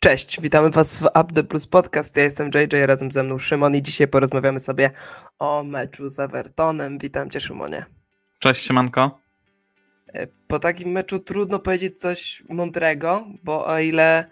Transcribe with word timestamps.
Cześć, 0.00 0.40
witamy 0.40 0.70
Was 0.70 0.98
w 0.98 1.04
Up 1.04 1.24
The 1.34 1.44
Plus 1.44 1.66
Podcast. 1.66 2.16
Ja 2.16 2.22
jestem 2.22 2.50
JJ, 2.54 2.86
razem 2.86 3.10
ze 3.10 3.22
mną 3.22 3.38
Szymon 3.38 3.74
i 3.74 3.82
dzisiaj 3.82 4.08
porozmawiamy 4.08 4.60
sobie 4.60 4.90
o 5.38 5.64
meczu 5.64 6.08
z 6.08 6.20
Evertonem. 6.20 6.98
Witam 6.98 7.30
Cię, 7.30 7.40
Szymonie. 7.40 7.86
Cześć, 8.38 8.66
siemanko. 8.66 9.20
E, 10.06 10.26
po 10.26 10.58
takim 10.58 10.90
meczu 10.90 11.18
trudno 11.18 11.58
powiedzieć 11.58 11.98
coś 11.98 12.42
mądrego, 12.48 13.26
bo 13.42 13.66
o 13.66 13.78
ile 13.78 14.26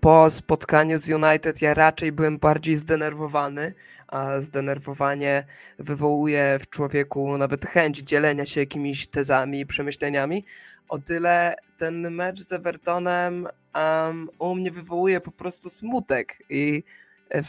po 0.00 0.30
spotkaniu 0.30 0.98
z 0.98 1.08
United 1.08 1.62
ja 1.62 1.74
raczej 1.74 2.12
byłem 2.12 2.38
bardziej 2.38 2.76
zdenerwowany, 2.76 3.74
a 4.08 4.40
zdenerwowanie 4.40 5.46
wywołuje 5.78 6.58
w 6.58 6.68
człowieku 6.68 7.38
nawet 7.38 7.66
chęć 7.66 7.98
dzielenia 7.98 8.46
się 8.46 8.60
jakimiś 8.60 9.06
tezami 9.06 9.60
i 9.60 9.66
przemyśleniami, 9.66 10.44
o 10.88 10.98
tyle 10.98 11.54
ten 11.78 12.10
mecz 12.10 12.40
z 12.40 12.52
Evertonem 12.52 13.48
um, 13.74 14.28
u 14.38 14.54
mnie 14.54 14.70
wywołuje 14.70 15.20
po 15.20 15.32
prostu 15.32 15.70
smutek 15.70 16.38
i 16.48 16.82
w, 17.30 17.46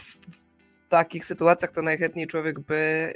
w 0.86 0.88
takich 0.88 1.24
sytuacjach 1.24 1.72
to 1.72 1.82
najchętniej 1.82 2.26
człowiek 2.26 2.60
by 2.60 3.12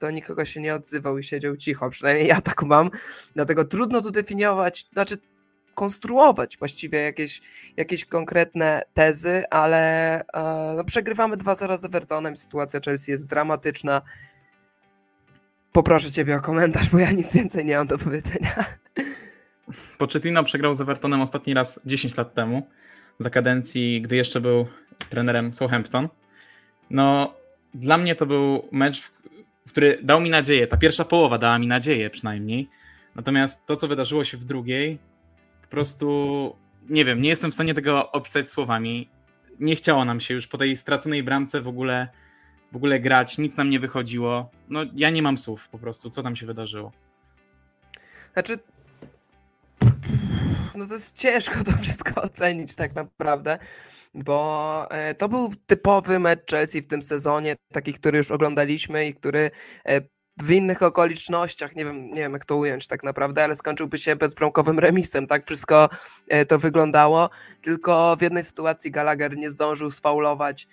do 0.00 0.10
nikogo 0.10 0.44
się 0.44 0.60
nie 0.60 0.74
odzywał 0.74 1.18
i 1.18 1.22
siedział 1.22 1.56
cicho, 1.56 1.90
przynajmniej 1.90 2.26
ja 2.26 2.40
tak 2.40 2.62
mam, 2.62 2.90
dlatego 3.34 3.64
trudno 3.64 4.00
tu 4.00 4.10
definiować, 4.10 4.86
znaczy 4.92 5.18
konstruować 5.74 6.58
właściwie 6.58 6.98
jakieś, 6.98 7.42
jakieś 7.76 8.04
konkretne 8.04 8.82
tezy, 8.94 9.44
ale 9.50 10.20
e, 10.20 10.74
no, 10.76 10.84
przegrywamy 10.84 11.36
2-0 11.36 11.78
z 11.78 11.84
Evertonem, 11.84 12.36
sytuacja 12.36 12.80
Chelsea 12.80 13.10
jest 13.10 13.26
dramatyczna. 13.26 14.02
Poproszę 15.72 16.12
Ciebie 16.12 16.36
o 16.36 16.40
komentarz, 16.40 16.90
bo 16.90 16.98
ja 16.98 17.10
nic 17.10 17.32
więcej 17.32 17.64
nie 17.64 17.76
mam 17.76 17.86
do 17.86 17.98
powiedzenia. 17.98 18.64
Pochettino 19.98 20.44
przegrał 20.44 20.74
z 20.74 20.80
Evertonem 20.80 21.20
ostatni 21.20 21.54
raz 21.54 21.80
10 21.86 22.16
lat 22.16 22.34
temu, 22.34 22.68
za 23.18 23.30
kadencji, 23.30 24.02
gdy 24.02 24.16
jeszcze 24.16 24.40
był 24.40 24.66
trenerem 25.10 25.52
Southampton. 25.52 26.08
No, 26.90 27.34
dla 27.74 27.98
mnie 27.98 28.14
to 28.14 28.26
był 28.26 28.68
mecz, 28.72 29.10
który 29.68 29.98
dał 30.02 30.20
mi 30.20 30.30
nadzieję. 30.30 30.66
Ta 30.66 30.76
pierwsza 30.76 31.04
połowa 31.04 31.38
dała 31.38 31.58
mi 31.58 31.66
nadzieję 31.66 32.10
przynajmniej. 32.10 32.68
Natomiast 33.14 33.66
to, 33.66 33.76
co 33.76 33.88
wydarzyło 33.88 34.24
się 34.24 34.36
w 34.36 34.44
drugiej, 34.44 34.98
po 35.62 35.68
prostu 35.68 36.56
nie 36.88 37.04
wiem, 37.04 37.22
nie 37.22 37.28
jestem 37.28 37.50
w 37.50 37.54
stanie 37.54 37.74
tego 37.74 38.12
opisać 38.12 38.48
słowami. 38.48 39.08
Nie 39.60 39.76
chciało 39.76 40.04
nam 40.04 40.20
się 40.20 40.34
już 40.34 40.46
po 40.46 40.58
tej 40.58 40.76
straconej 40.76 41.22
bramce 41.22 41.60
w 41.60 41.68
ogóle, 41.68 42.08
w 42.72 42.76
ogóle 42.76 43.00
grać, 43.00 43.38
nic 43.38 43.56
nam 43.56 43.70
nie 43.70 43.80
wychodziło. 43.80 44.50
No, 44.68 44.80
ja 44.94 45.10
nie 45.10 45.22
mam 45.22 45.38
słów 45.38 45.68
po 45.68 45.78
prostu, 45.78 46.10
co 46.10 46.22
tam 46.22 46.36
się 46.36 46.46
wydarzyło. 46.46 46.92
Znaczy, 48.32 48.58
no 50.74 50.86
to 50.86 50.94
jest 50.94 51.18
ciężko 51.18 51.64
to 51.64 51.72
wszystko 51.82 52.22
ocenić 52.28 52.74
tak 52.74 52.94
naprawdę, 52.94 53.58
bo 54.14 54.86
e, 54.90 55.14
to 55.14 55.28
był 55.28 55.52
typowy 55.66 56.18
mecz 56.18 56.50
Chelsea 56.50 56.82
w 56.82 56.86
tym 56.86 57.02
sezonie, 57.02 57.56
taki, 57.72 57.92
który 57.92 58.18
już 58.18 58.30
oglądaliśmy 58.30 59.06
i 59.06 59.14
który 59.14 59.50
e, 59.86 60.00
w 60.42 60.50
innych 60.50 60.82
okolicznościach, 60.82 61.76
nie 61.76 61.84
wiem, 61.84 62.06
nie 62.06 62.20
wiem 62.20 62.32
jak 62.32 62.44
to 62.44 62.56
ująć 62.56 62.86
tak 62.86 63.02
naprawdę, 63.02 63.44
ale 63.44 63.56
skończyłby 63.56 63.98
się 63.98 64.16
bezbramkowym 64.16 64.78
remisem, 64.78 65.26
tak 65.26 65.46
wszystko 65.46 65.88
e, 66.28 66.46
to 66.46 66.58
wyglądało, 66.58 67.30
tylko 67.62 68.16
w 68.16 68.22
jednej 68.22 68.42
sytuacji 68.42 68.90
Gallagher 68.90 69.36
nie 69.36 69.50
zdążył 69.50 69.90
sfaulować, 69.90 70.68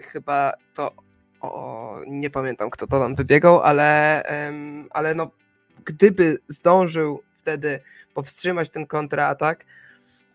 chyba 0.00 0.52
to, 0.74 0.92
o, 1.40 1.96
nie 2.06 2.30
pamiętam 2.30 2.70
kto 2.70 2.86
to 2.86 3.00
tam 3.00 3.14
wybiegał, 3.14 3.62
ale, 3.62 4.22
ale 4.90 5.14
no 5.14 5.30
gdyby 5.84 6.38
zdążył 6.48 7.22
wtedy 7.42 7.80
powstrzymać 8.14 8.70
ten 8.70 8.86
kontratak, 8.86 9.64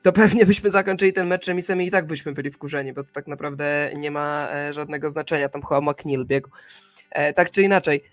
to 0.01 0.12
pewnie 0.12 0.45
byśmy 0.45 0.72
zakończyli 0.72 1.13
ten 1.13 1.28
mecz 1.28 1.47
remisem 1.47 1.81
i 1.81 1.91
tak 1.91 2.07
byśmy 2.07 2.31
byli 2.31 2.51
wkurzeni, 2.51 2.94
bo 2.94 3.03
to 3.03 3.12
tak 3.12 3.28
naprawdę 3.28 3.91
nie 3.95 4.12
ma 4.12 4.50
e, 4.51 4.73
żadnego 4.73 5.09
znaczenia. 5.09 5.50
Tam 5.50 5.62
chyba 5.62 5.81
McNeil 5.81 6.25
biegł. 6.25 6.50
E, 7.12 7.34
tak 7.34 7.51
czy 7.51 7.63
inaczej, 7.63 8.03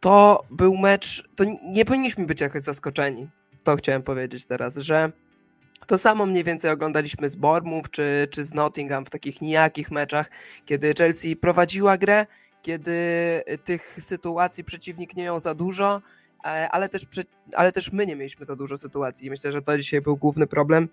to 0.00 0.44
był 0.50 0.76
mecz, 0.76 1.28
to 1.36 1.44
nie 1.64 1.84
powinniśmy 1.84 2.26
być 2.26 2.40
jakoś 2.40 2.62
zaskoczeni. 2.62 3.28
To 3.64 3.76
chciałem 3.76 4.02
powiedzieć 4.02 4.44
teraz, 4.44 4.76
że 4.76 5.12
to 5.86 5.98
samo 5.98 6.26
mniej 6.26 6.44
więcej 6.44 6.70
oglądaliśmy 6.70 7.28
z 7.28 7.36
Bournemouth 7.36 7.90
czy, 7.90 8.28
czy 8.30 8.44
z 8.44 8.54
Nottingham 8.54 9.04
w 9.04 9.10
takich 9.10 9.40
nijakich 9.40 9.90
meczach, 9.90 10.30
kiedy 10.64 10.94
Chelsea 10.98 11.36
prowadziła 11.36 11.98
grę, 11.98 12.26
kiedy 12.62 12.94
tych 13.64 13.98
sytuacji 14.00 14.64
przeciwnik 14.64 15.16
nie 15.16 15.24
miał 15.24 15.40
za 15.40 15.54
dużo, 15.54 16.02
ale 16.44 16.88
też, 16.88 17.06
ale 17.54 17.72
też 17.72 17.92
my 17.92 18.06
nie 18.06 18.16
mieliśmy 18.16 18.44
za 18.44 18.56
dużo 18.56 18.76
sytuacji. 18.76 19.30
Myślę, 19.30 19.52
że 19.52 19.62
to 19.62 19.78
dzisiaj 19.78 20.00
był 20.00 20.16
główny 20.16 20.46
problem. 20.46 20.88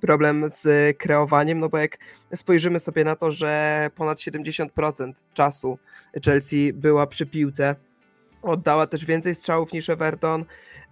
Problem 0.00 0.44
z 0.50 0.96
kreowaniem, 0.98 1.60
no 1.60 1.68
bo 1.68 1.78
jak 1.78 1.98
spojrzymy 2.34 2.78
sobie 2.78 3.04
na 3.04 3.16
to, 3.16 3.32
że 3.32 3.90
ponad 3.94 4.18
70% 4.18 5.12
czasu 5.34 5.78
Chelsea 6.24 6.72
była 6.72 7.06
przy 7.06 7.26
piłce, 7.26 7.76
oddała 8.42 8.86
też 8.86 9.04
więcej 9.04 9.34
strzałów 9.34 9.72
niż 9.72 9.90
Everton, 9.90 10.44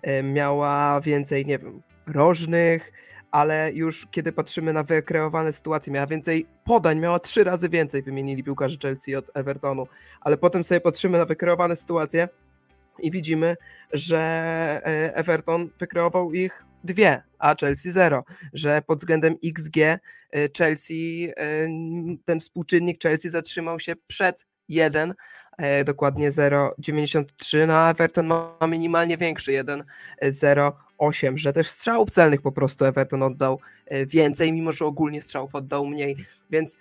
e, 0.02 0.22
miała 0.22 1.00
więcej, 1.00 1.46
nie 1.46 1.58
wiem, 1.58 1.82
rożnych, 2.06 2.92
ale 3.30 3.72
już 3.72 4.06
kiedy 4.10 4.32
patrzymy 4.32 4.72
na 4.72 4.82
wykreowane 4.82 5.52
sytuacje, 5.52 5.92
miała 5.92 6.06
więcej 6.06 6.46
podań, 6.64 6.98
miała 6.98 7.18
trzy 7.18 7.44
razy 7.44 7.68
więcej, 7.68 8.02
wymienili 8.02 8.44
piłkarze 8.44 8.76
Chelsea 8.82 9.16
od 9.16 9.30
Evertonu, 9.34 9.86
ale 10.20 10.36
potem 10.36 10.64
sobie 10.64 10.80
patrzymy 10.80 11.18
na 11.18 11.24
wykreowane 11.24 11.76
sytuacje, 11.76 12.28
i 12.98 13.10
widzimy, 13.10 13.56
że 13.92 14.18
e, 14.84 15.16
Everton 15.16 15.70
wykreował 15.78 16.32
ich 16.32 16.64
dwie, 16.84 17.22
a 17.38 17.54
Chelsea 17.54 17.90
zero, 17.90 18.24
że 18.52 18.82
pod 18.86 18.98
względem 18.98 19.36
XG 19.44 19.76
e, 19.78 19.98
Chelsea, 20.58 21.32
e, 21.36 21.68
ten 22.24 22.40
współczynnik 22.40 23.02
Chelsea 23.02 23.28
zatrzymał 23.28 23.80
się 23.80 23.96
przed 24.06 24.46
1, 24.68 25.14
dokładnie 25.84 26.30
0,93, 26.30 27.66
no 27.66 27.74
a 27.74 27.90
Everton 27.90 28.26
ma 28.26 28.58
minimalnie 28.68 29.16
większy 29.16 29.52
1,08, 29.52 31.36
że 31.36 31.52
też 31.52 31.68
strzałów 31.68 32.10
celnych 32.10 32.42
po 32.42 32.52
prostu 32.52 32.84
Everton 32.84 33.22
oddał 33.22 33.60
więcej, 34.06 34.52
mimo 34.52 34.72
że 34.72 34.84
ogólnie 34.84 35.22
strzałów 35.22 35.54
oddał 35.54 35.86
mniej, 35.86 36.16
więc 36.50 36.76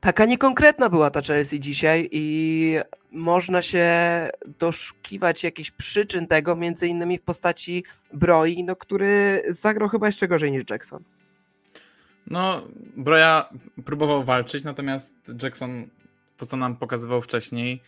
taka 0.00 0.24
niekonkretna 0.24 0.88
była 0.88 1.10
ta 1.10 1.22
Chelsea 1.22 1.60
dzisiaj 1.60 2.08
i 2.12 2.78
można 3.12 3.62
się 3.62 3.88
doszukiwać 4.58 5.44
jakichś 5.44 5.70
przyczyn 5.70 6.26
tego, 6.26 6.56
między 6.56 6.86
innymi 6.86 7.18
w 7.18 7.22
postaci 7.22 7.84
Broi, 8.12 8.64
no, 8.64 8.76
który 8.76 9.42
zagrał 9.48 9.88
chyba 9.88 10.06
jeszcze 10.06 10.28
gorzej 10.28 10.52
niż 10.52 10.64
Jackson. 10.70 11.04
No, 12.30 12.62
Broja 12.96 13.48
próbował 13.84 14.24
walczyć, 14.24 14.64
natomiast 14.64 15.16
Jackson, 15.42 15.88
to 16.36 16.46
co 16.46 16.56
nam 16.56 16.76
pokazywał 16.76 17.22
wcześniej, 17.22 17.82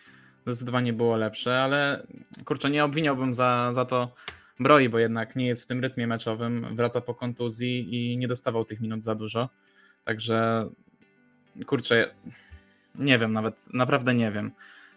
zdecydowanie 0.46 0.92
było 0.92 1.16
lepsze, 1.16 1.62
ale 1.62 2.06
kurczę, 2.44 2.70
nie 2.70 2.84
obwiniałbym 2.84 3.32
za, 3.32 3.72
za 3.72 3.84
to 3.84 4.14
Broi, 4.60 4.88
bo 4.88 4.98
jednak 4.98 5.36
nie 5.36 5.46
jest 5.46 5.62
w 5.62 5.66
tym 5.66 5.80
rytmie 5.80 6.06
meczowym, 6.06 6.76
wraca 6.76 7.00
po 7.00 7.14
kontuzji 7.14 7.94
i 7.94 8.16
nie 8.16 8.28
dostawał 8.28 8.64
tych 8.64 8.80
minut 8.80 9.04
za 9.04 9.14
dużo. 9.14 9.48
Także 10.04 10.68
kurczę, 11.66 12.14
nie 12.94 13.18
wiem 13.18 13.32
nawet, 13.32 13.74
naprawdę 13.74 14.14
nie 14.14 14.32
wiem. 14.32 14.50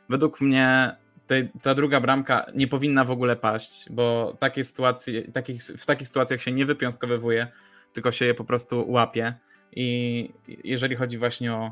Według 0.09 0.41
mnie 0.41 0.95
te, 1.27 1.43
ta 1.61 1.75
druga 1.75 2.01
bramka 2.01 2.45
nie 2.55 2.67
powinna 2.67 3.03
w 3.03 3.11
ogóle 3.11 3.35
paść, 3.35 3.85
bo 3.89 4.35
takie 4.39 4.63
sytuacje, 4.63 5.31
takich, 5.31 5.61
w 5.63 5.85
takich 5.85 6.07
sytuacjach 6.07 6.41
się 6.41 6.51
nie 6.51 6.65
wypiąskowywuje, 6.65 7.47
tylko 7.93 8.11
się 8.11 8.25
je 8.25 8.33
po 8.33 8.43
prostu 8.43 8.91
łapie. 8.91 9.33
I 9.75 10.29
jeżeli 10.63 10.95
chodzi 10.95 11.17
właśnie 11.17 11.53
o 11.53 11.71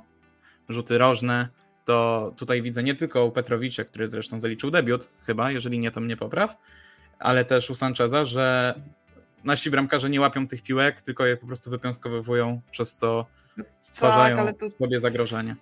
rzuty 0.70 0.98
rożne, 0.98 1.50
to 1.86 2.34
tutaj 2.38 2.62
widzę 2.62 2.84
nie 2.84 2.96
tylko 2.96 3.26
u 3.26 3.32
Petrowicza, 3.32 3.84
który 3.84 4.08
zresztą 4.08 4.40
zaliczył 4.40 4.72
debiut, 4.72 5.10
chyba, 5.26 5.52
jeżeli 5.52 5.80
nie, 5.80 5.92
to 5.92 6.02
mnie 6.02 6.18
popraw, 6.18 6.58
ale 7.20 7.46
też 7.46 7.70
u 7.70 7.76
Sancheza, 7.76 8.26
że 8.26 8.76
nasi 9.44 9.72
bramkarze 9.72 10.10
nie 10.10 10.22
łapią 10.22 10.48
tych 10.48 10.62
piłek, 10.62 11.02
tylko 11.02 11.26
je 11.26 11.38
po 11.38 11.48
prostu 11.48 11.70
wypiąskowywują, 11.70 12.62
przez 12.72 12.94
co 12.94 13.26
stwarzają 13.80 14.38
tak, 14.38 14.58
to... 14.58 14.72
sobie 14.72 15.00
zagrożenie. 15.00 15.56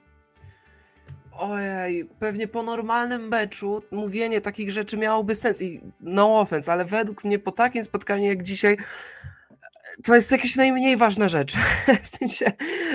Ojej, 1.32 2.06
pewnie 2.20 2.48
po 2.48 2.64
normalnym 2.64 3.28
meczu 3.28 3.84
mówienie 3.92 4.42
takich 4.42 4.72
rzeczy 4.72 4.98
miałoby 4.98 5.36
sens 5.36 5.62
i 5.62 5.82
no 6.00 6.40
offense, 6.40 6.72
ale 6.72 6.86
według 6.86 7.24
mnie 7.24 7.40
po 7.40 7.52
takim 7.52 7.84
spotkaniu 7.84 8.26
jak 8.26 8.44
dzisiaj 8.44 8.78
to 10.04 10.16
jest 10.16 10.32
jakieś 10.32 10.56
najmniej 10.56 10.98
ważne 10.98 11.30
rzeczy. 11.30 11.58
W 12.04 12.08
sensie 12.08 12.52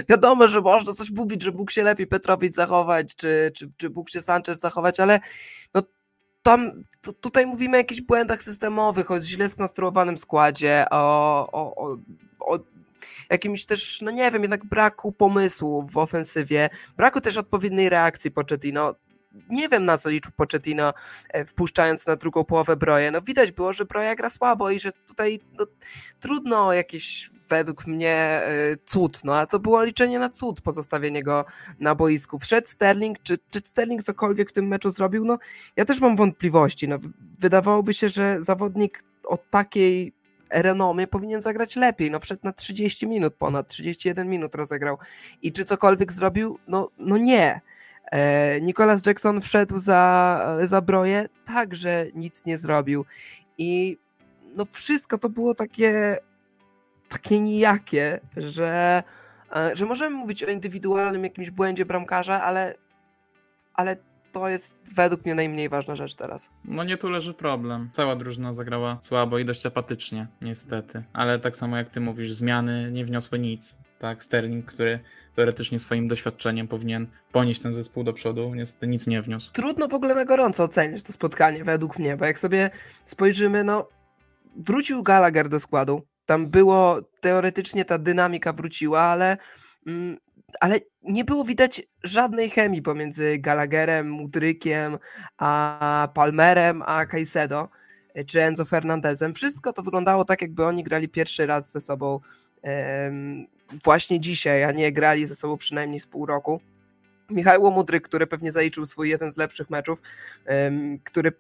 wiadomo, 0.09 0.49
że 0.49 0.61
można 0.61 0.93
coś 0.93 1.11
mówić, 1.11 1.43
że 1.43 1.53
Bóg 1.53 1.71
się 1.71 1.83
lepiej 1.83 2.07
Petrowicz 2.07 2.55
zachować, 2.55 3.15
czy, 3.15 3.53
czy, 3.55 3.71
czy 3.77 3.91
Bóg 3.91 4.11
się 4.11 4.21
Sanchez 4.21 4.61
zachować, 4.61 5.01
ale 5.01 5.21
tam 6.45 6.85
tutaj 7.21 7.47
mówimy 7.47 7.77
o 7.77 7.81
jakichś 7.81 8.01
błędach 8.01 8.43
systemowych, 8.43 9.11
o 9.11 9.21
źle 9.21 9.49
skonstruowanym 9.49 10.17
składzie, 10.17 10.87
o, 10.91 11.47
o, 11.53 11.75
o, 11.77 11.99
o 12.41 12.59
jakimś 13.31 13.67
też, 13.67 14.03
no 14.03 14.11
nie 14.11 14.31
wiem, 14.31 14.43
jednak 14.43 14.65
braku 14.65 15.13
pomysłu 15.13 15.87
w 15.91 15.99
ofensywie, 15.99 16.71
braku 16.97 17.21
też 17.21 17.37
odpowiedniej 17.37 17.89
reakcji 17.89 18.31
Pochettino. 18.31 18.95
Nie 19.51 19.69
wiem 19.69 19.85
na 19.85 19.99
co 19.99 20.11
liczył 20.11 20.33
Pochettino 20.37 20.95
e, 21.29 21.45
wpuszczając 21.45 22.07
na 22.07 22.17
drugą 22.17 22.45
połowę 22.45 22.77
Broję. 22.77 23.11
No 23.11 23.23
widać 23.23 23.53
było, 23.53 23.73
że 23.73 23.85
Broja 23.85 24.15
gra 24.15 24.31
słabo 24.31 24.71
i 24.71 24.81
że 24.81 24.93
tutaj 24.93 25.41
no, 25.59 25.67
trudno 26.21 26.73
jakieś 26.73 27.31
według 27.49 27.87
mnie 27.87 28.43
y, 28.73 28.79
cud, 28.85 29.25
no 29.25 29.37
a 29.37 29.47
to 29.47 29.59
było 29.59 29.85
liczenie 29.85 30.19
na 30.19 30.31
cud, 30.31 30.61
pozostawienie 30.61 31.23
go 31.23 31.45
na 31.81 31.95
boisku. 31.95 32.39
Wszedł 32.39 32.69
Sterling, 32.69 33.23
czy, 33.23 33.39
czy 33.51 33.61
Sterling 33.61 34.03
cokolwiek 34.03 34.51
w 34.51 34.53
tym 34.53 34.69
meczu 34.69 34.91
zrobił? 34.91 35.25
No 35.25 35.39
ja 35.77 35.85
też 35.85 36.01
mam 36.01 36.17
wątpliwości. 36.17 36.89
No, 36.89 36.99
wydawałoby 37.41 37.95
się, 37.95 38.09
że 38.09 38.43
zawodnik 38.43 39.05
o 39.25 39.39
takiej 39.51 40.13
renomie 40.51 41.07
powinien 41.07 41.43
zagrać 41.43 41.77
lepiej. 41.77 42.11
No 42.11 42.21
wszedł 42.21 42.41
na 42.45 42.53
30 42.53 43.07
minut, 43.07 43.35
ponad 43.35 43.69
31 43.69 44.29
minut 44.29 44.55
rozegrał. 44.55 44.99
I 45.43 45.53
czy 45.53 45.65
cokolwiek 45.65 46.13
zrobił? 46.13 46.59
No, 46.69 46.91
no 46.99 47.17
nie. 47.17 47.61
E, 48.13 48.61
Nicholas 48.61 49.07
Jackson 49.07 49.41
wszedł 49.41 49.79
za, 49.79 50.59
za 50.65 50.81
broję, 50.81 51.29
także 51.45 52.07
nic 52.15 52.45
nie 52.45 52.59
zrobił. 52.59 53.05
I 53.59 53.99
no 54.57 54.65
wszystko 54.73 55.19
to 55.19 55.29
było 55.29 55.55
takie 55.55 56.19
takie 57.09 57.41
nijakie, 57.41 58.21
że, 58.37 59.03
e, 59.57 59.77
że 59.77 59.87
możemy 59.87 60.17
mówić 60.17 60.43
o 60.43 60.51
indywidualnym 60.51 61.25
jakimś 61.25 61.51
błędzie 61.51 61.85
bramkarza, 61.85 62.43
ale, 62.43 62.75
ale 63.75 63.97
to 64.33 64.49
jest 64.49 64.77
według 64.95 65.25
mnie 65.25 65.35
najmniej 65.35 65.69
ważna 65.69 65.97
rzecz 65.97 66.15
teraz. 66.15 66.51
No 66.65 66.85
nie 66.85 66.97
tu 66.97 67.11
leży 67.11 67.35
problem. 67.35 67.89
Cała 67.93 68.17
drużyna 68.17 68.53
zagrała 68.53 68.99
słabo 69.01 69.39
i 69.39 69.45
dość 69.45 69.67
apatycznie, 69.67 70.27
niestety. 70.43 71.03
Ale 71.13 71.39
tak 71.39 71.57
samo 71.57 71.77
jak 71.77 71.89
ty 71.89 72.01
mówisz, 72.01 72.33
zmiany 72.33 72.93
nie 72.93 73.05
wniosły 73.05 73.39
nic. 73.39 73.79
Tak, 73.99 74.25
Sterling, 74.25 74.67
który 74.67 75.01
teoretycznie 75.35 75.79
swoim 75.79 76.09
doświadczeniem 76.09 76.69
powinien 76.69 77.07
ponieść 77.33 77.61
ten 77.61 77.73
zespół 77.73 78.05
do 78.05 78.13
przodu, 78.13 78.55
niestety 78.55 78.87
nic 78.87 79.07
nie 79.07 79.23
wniósł. 79.23 79.53
Trudno 79.53 79.89
w 79.89 79.95
ogóle 79.95 80.15
na 80.15 80.25
gorąco 80.25 80.65
ocenić 80.65 81.03
to 81.03 81.13
spotkanie, 81.13 81.65
według 81.65 81.99
mnie, 81.99 82.17
bo 82.17 82.25
jak 82.25 82.39
sobie 82.39 82.71
spojrzymy, 83.05 83.65
no 83.65 83.89
wrócił 84.57 85.03
Gallagher 85.03 85.49
do 85.49 85.61
składu, 85.61 86.03
tam 86.27 86.47
było, 86.47 87.01
teoretycznie 87.21 87.85
ta 87.85 87.99
dynamika 87.99 88.53
wróciła, 88.53 89.01
ale, 89.01 89.37
mm, 89.87 90.17
ale 90.61 90.81
nie 91.03 91.25
było 91.25 91.45
widać 91.45 91.83
żadnej 92.05 92.51
chemii 92.51 92.83
pomiędzy 92.83 93.39
Gallagherem, 93.39 94.11
Mudrykiem, 94.11 94.99
a 95.39 96.09
Palmerem, 96.15 96.83
a 96.87 97.07
Caicedo 97.07 97.69
e, 98.15 98.25
czy 98.25 98.43
Enzo 98.43 98.65
Fernandezem. 98.65 99.35
Wszystko 99.35 99.73
to 99.73 99.83
wyglądało 99.83 100.25
tak, 100.25 100.43
jakby 100.43 100.67
oni 100.67 100.85
grali 100.85 101.09
pierwszy 101.09 101.47
raz 101.47 101.73
ze 101.73 101.81
sobą 101.81 102.21
właśnie 103.85 104.21
dzisiaj, 104.21 104.65
a 104.65 104.73
nie 104.73 104.93
grali 104.93 105.27
ze 105.27 105.35
sobą 105.35 105.57
przynajmniej 105.57 106.01
z 106.01 106.07
pół 106.07 106.27
roku. 106.27 106.61
Michał 107.31 107.71
Mudryk, 107.71 108.05
który 108.05 108.27
pewnie 108.27 108.53
zaliczył 108.53 108.87
swój 108.87 109.11
jeden 109.11 109.33
z 109.33 109.37
lepszych 109.37 109.71
meczów, 109.71 110.03
który 111.05 111.33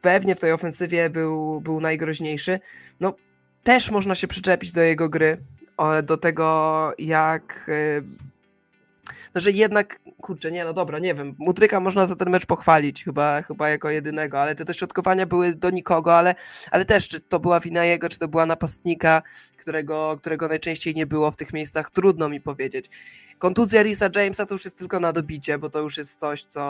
pewnie 0.00 0.34
w 0.34 0.40
tej 0.40 0.52
ofensywie 0.52 1.10
był, 1.10 1.60
był 1.60 1.80
najgroźniejszy. 1.80 2.60
No, 3.00 3.14
też 3.62 3.90
można 3.90 4.14
się 4.14 4.28
przyczepić 4.28 4.72
do 4.72 4.80
jego 4.80 5.08
gry, 5.08 5.38
do 6.02 6.16
tego 6.16 6.92
jak 6.98 7.68
y, 7.68 8.02
no, 9.34 9.40
że 9.40 9.50
jednak, 9.50 10.00
kurczę, 10.20 10.52
nie, 10.52 10.64
no 10.64 10.72
dobra, 10.72 10.98
nie 10.98 11.14
wiem, 11.14 11.34
Mudryka 11.38 11.80
można 11.80 12.06
za 12.06 12.16
ten 12.16 12.30
mecz 12.30 12.46
pochwalić, 12.46 13.04
chyba, 13.04 13.42
chyba 13.42 13.68
jako 13.68 13.90
jedynego, 13.90 14.40
ale 14.40 14.54
te 14.54 14.64
dośrodkowania 14.64 15.26
były 15.26 15.54
do 15.54 15.70
nikogo, 15.70 16.18
ale, 16.18 16.34
ale 16.70 16.84
też, 16.84 17.08
czy 17.08 17.20
to 17.20 17.40
była 17.40 17.60
wina 17.60 17.84
jego, 17.84 18.08
czy 18.08 18.18
to 18.18 18.28
była 18.28 18.46
napastnika, 18.46 19.22
którego, 19.56 20.16
którego 20.20 20.48
najczęściej 20.48 20.94
nie 20.94 21.06
było 21.06 21.30
w 21.30 21.36
tych 21.36 21.52
miejscach, 21.52 21.90
trudno 21.90 22.28
mi 22.28 22.40
powiedzieć. 22.40 22.90
Kontuzja 23.38 23.82
Risa 23.82 24.10
Jamesa 24.16 24.46
to 24.46 24.54
już 24.54 24.64
jest 24.64 24.78
tylko 24.78 25.00
na 25.00 25.12
dobicie, 25.12 25.58
bo 25.58 25.70
to 25.70 25.80
już 25.80 25.98
jest 25.98 26.20
coś, 26.20 26.44
co, 26.44 26.60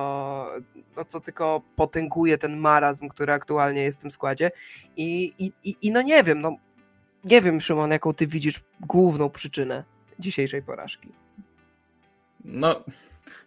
no, 0.97 1.05
co 1.05 1.21
tylko 1.21 1.63
potęguje 1.77 2.39
ten 2.39 2.57
marazm, 2.57 3.09
który 3.09 3.33
aktualnie 3.33 3.83
jest 3.83 3.99
w 3.99 4.03
tym 4.03 4.11
składzie 4.11 4.51
i, 4.97 5.33
i, 5.39 5.77
i 5.83 5.91
no 5.91 6.03
nie 6.03 6.23
wiem, 6.23 6.41
no 6.41 6.57
nie 7.25 7.43
wiem, 7.43 7.61
Szymon, 7.61 7.91
jaką 7.91 8.15
ty 8.15 8.27
widzisz 8.27 8.61
główną 8.81 9.31
przyczynę 9.31 9.85
dzisiejszej 10.19 10.63
porażki. 10.63 11.09
No, 12.45 12.85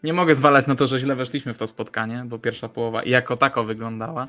nie 0.04 0.14
mogę 0.14 0.36
zwalać 0.36 0.68
na 0.68 0.76
to, 0.76 0.88
że 0.88 1.00
źle 1.00 1.16
weszliśmy 1.16 1.54
w 1.54 1.58
to 1.58 1.68
spotkanie, 1.68 2.24
bo 2.26 2.40
pierwsza 2.40 2.70
połowa 2.70 3.04
jako 3.04 3.38
tako 3.38 3.64
wyglądała. 3.64 4.28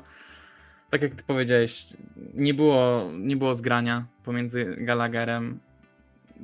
Tak 0.89 1.01
jak 1.01 1.15
ty 1.15 1.23
powiedziałeś, 1.23 1.87
nie 2.33 2.53
było, 2.53 3.09
nie 3.19 3.37
było 3.37 3.55
zgrania 3.55 4.05
pomiędzy 4.23 4.75
Gallagherem. 4.77 5.59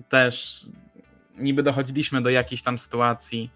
Też 0.09 0.65
niby 1.37 1.63
dochodziliśmy 1.63 2.21
do 2.21 2.29
jakichś 2.29 2.61
tam 2.61 2.77
sytuacji, 2.77 3.51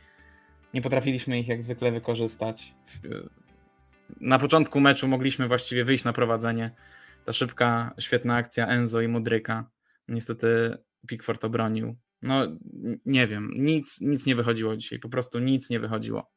nie 0.74 0.82
potrafiliśmy 0.82 1.40
ich 1.40 1.48
jak 1.48 1.64
zwykle 1.64 1.92
wykorzystać. 1.92 2.74
Na 4.22 4.40
początku 4.40 4.80
meczu 4.80 5.08
mogliśmy 5.08 5.48
właściwie 5.48 5.86
wyjść 5.86 6.04
na 6.04 6.14
prowadzenie, 6.14 6.72
ta 7.24 7.34
szybka, 7.34 7.94
świetna 8.00 8.36
akcja 8.36 8.68
Enzo 8.68 9.02
i 9.02 9.08
Mudryka. 9.08 9.70
Niestety 10.08 10.78
Pickford 11.08 11.46
obronił. 11.46 11.96
No 12.22 12.48
nie 13.06 13.28
wiem, 13.28 13.52
nic, 13.56 14.02
nic 14.02 14.26
nie 14.26 14.36
wychodziło 14.36 14.78
dzisiaj, 14.78 15.00
po 15.00 15.10
prostu 15.10 15.40
nic 15.40 15.70
nie 15.70 15.80
wychodziło. 15.80 16.32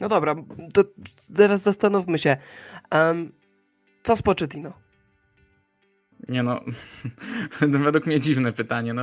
No 0.00 0.08
dobra, 0.08 0.34
to 0.74 0.84
teraz 1.36 1.62
zastanówmy 1.62 2.18
się. 2.18 2.36
Um, 2.92 3.32
co 4.02 4.16
z 4.16 4.22
Pochettino? 4.22 4.72
Nie 6.28 6.42
no, 6.42 6.60
według 7.84 8.06
mnie 8.06 8.20
dziwne 8.20 8.52
pytanie. 8.52 8.94
No, 8.94 9.02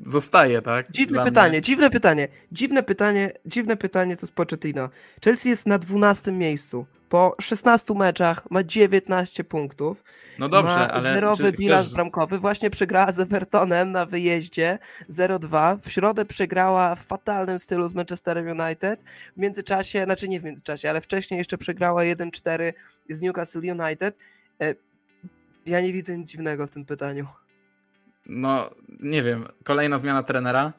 zostaje, 0.00 0.62
tak? 0.62 0.90
Dziwne 0.90 1.24
pytanie, 1.24 1.50
mnie. 1.50 1.60
dziwne 1.60 1.90
pytanie. 1.90 2.28
Dziwne 2.52 2.82
pytanie, 2.82 3.32
dziwne 3.46 3.76
pytanie, 3.76 4.16
co 4.16 4.26
z 4.26 4.30
Pochettino. 4.30 4.90
Chelsea 5.24 5.48
jest 5.48 5.66
na 5.66 5.78
12 5.78 6.32
miejscu. 6.32 6.86
Po 7.10 7.34
16 7.40 7.94
meczach 7.94 8.50
ma 8.50 8.64
19 8.64 9.44
punktów. 9.44 10.04
No 10.38 10.48
dobrze, 10.48 10.74
ma 10.74 10.90
ale. 10.90 11.12
Zerowy 11.14 11.52
bilans 11.52 11.86
chcesz... 11.86 11.96
bramkowy. 11.96 12.38
Właśnie 12.38 12.70
przegrała 12.70 13.12
z 13.12 13.20
Evertonem 13.20 13.92
na 13.92 14.06
wyjeździe 14.06 14.78
0-2. 15.10 15.78
W 15.80 15.90
środę 15.90 16.24
przegrała 16.24 16.94
w 16.94 17.04
fatalnym 17.04 17.58
stylu 17.58 17.88
z 17.88 17.94
Manchesterem 17.94 18.60
United. 18.60 19.04
W 19.36 19.40
międzyczasie, 19.40 20.04
znaczy 20.04 20.28
nie 20.28 20.40
w 20.40 20.44
międzyczasie, 20.44 20.90
ale 20.90 21.00
wcześniej 21.00 21.38
jeszcze 21.38 21.58
przegrała 21.58 22.02
1-4 22.02 22.72
z 23.10 23.22
Newcastle 23.22 23.58
United. 23.58 24.18
E, 24.60 24.74
ja 25.66 25.80
nie 25.80 25.92
widzę 25.92 26.18
nic 26.18 26.30
dziwnego 26.30 26.66
w 26.66 26.70
tym 26.70 26.84
pytaniu. 26.84 27.26
No, 28.26 28.70
nie 29.00 29.22
wiem. 29.22 29.46
Kolejna 29.64 29.98
zmiana 29.98 30.22
trenera. 30.22 30.72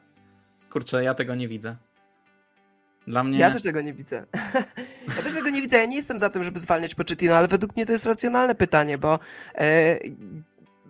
Kurczę, 0.70 1.04
ja 1.04 1.14
tego 1.14 1.34
nie 1.34 1.48
widzę. 1.48 1.76
Dla 3.06 3.24
mnie... 3.24 3.38
Ja 3.38 3.50
też 3.50 3.62
tego 3.62 3.80
nie 3.80 3.92
widzę. 3.92 4.26
ja 5.16 5.22
też 5.22 5.34
tego 5.34 5.50
nie 5.50 5.62
widzę. 5.62 5.78
Ja 5.78 5.86
nie 5.86 5.96
jestem 5.96 6.20
za 6.20 6.30
tym, 6.30 6.44
żeby 6.44 6.58
zwalniać 6.58 6.94
Pochettino, 6.94 7.36
ale 7.36 7.48
według 7.48 7.76
mnie 7.76 7.86
to 7.86 7.92
jest 7.92 8.06
racjonalne 8.06 8.54
pytanie, 8.54 8.98
bo 8.98 9.18
e, 9.54 9.98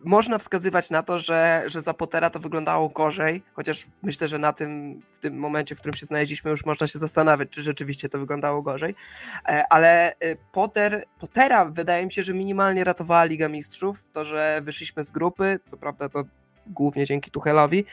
można 0.05 0.39
wskazywać 0.39 0.91
na 0.91 1.03
to, 1.03 1.19
że, 1.19 1.63
że 1.67 1.81
za 1.81 1.95
Pottera 1.95 2.31
to 2.31 2.39
wyglądało 2.39 2.89
gorzej, 2.89 3.43
chociaż 3.53 3.87
myślę, 4.03 4.29
że 4.29 4.39
na 4.39 4.53
tym, 4.53 5.01
w 5.13 5.19
tym 5.19 5.39
momencie, 5.39 5.75
w 5.75 5.79
którym 5.79 5.97
się 5.97 6.07
znaleźliśmy, 6.07 6.51
już 6.51 6.67
można 6.67 6.87
się 6.87 6.99
zastanawiać, 6.99 7.49
czy 7.51 7.63
rzeczywiście 7.63 8.09
to 8.09 8.19
wyglądało 8.19 8.63
gorzej. 8.63 8.95
E, 9.49 9.65
ale 9.71 10.19
e, 10.19 10.37
Potter, 10.53 11.05
Pottera 11.21 11.65
wydaje 11.65 12.07
mi 12.07 12.13
się, 12.13 12.23
że 12.23 12.35
minimalnie 12.35 12.85
ratowała 12.85 13.25
Liga 13.25 13.49
Mistrzów. 13.49 14.05
To, 14.13 14.25
że 14.25 14.61
wyszliśmy 14.65 15.05
z 15.05 15.11
grupy, 15.11 15.61
co 15.65 15.77
prawda 15.77 16.09
to 16.09 16.25
głównie 16.67 17.07
dzięki 17.07 17.31
Tuchelowi, 17.31 17.85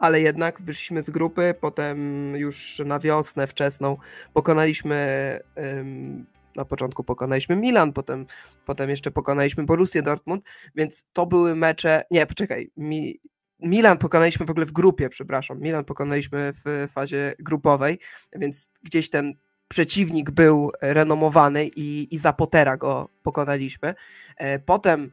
ale 0.00 0.20
jednak 0.20 0.62
wyszliśmy 0.62 1.02
z 1.02 1.10
grupy, 1.10 1.54
potem 1.60 1.98
już 2.36 2.82
na 2.84 2.98
wiosnę 2.98 3.46
wczesną 3.46 3.96
pokonaliśmy 4.32 5.40
na 6.56 6.64
początku 6.64 7.04
pokonaliśmy 7.04 7.56
Milan, 7.56 7.92
potem, 7.92 8.26
potem 8.66 8.90
jeszcze 8.90 9.10
pokonaliśmy 9.10 9.64
Borussię 9.64 10.02
Dortmund, 10.02 10.44
więc 10.74 11.06
to 11.12 11.26
były 11.26 11.56
mecze, 11.56 12.04
nie, 12.10 12.26
poczekaj, 12.26 12.70
Mi, 12.76 13.20
Milan 13.60 13.98
pokonaliśmy 13.98 14.46
w 14.46 14.50
ogóle 14.50 14.66
w 14.66 14.72
grupie, 14.72 15.08
przepraszam, 15.08 15.60
Milan 15.60 15.84
pokonaliśmy 15.84 16.52
w 16.64 16.86
fazie 16.92 17.34
grupowej, 17.38 17.98
więc 18.36 18.68
gdzieś 18.82 19.10
ten 19.10 19.34
przeciwnik 19.68 20.30
był 20.30 20.70
renomowany 20.82 21.66
i, 21.66 22.14
i 22.14 22.18
za 22.18 22.32
Potera 22.32 22.76
go 22.76 23.08
pokonaliśmy. 23.22 23.94
E, 24.36 24.58
potem 24.58 25.10